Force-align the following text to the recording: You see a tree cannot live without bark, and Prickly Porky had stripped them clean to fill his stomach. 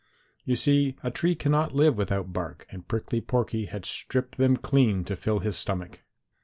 You 0.45 0.55
see 0.55 0.95
a 1.03 1.11
tree 1.11 1.35
cannot 1.35 1.75
live 1.75 1.95
without 1.95 2.33
bark, 2.33 2.65
and 2.71 2.87
Prickly 2.87 3.21
Porky 3.21 3.65
had 3.65 3.85
stripped 3.85 4.37
them 4.39 4.57
clean 4.57 5.03
to 5.03 5.15
fill 5.15 5.41
his 5.41 5.57
stomach. 5.59 6.01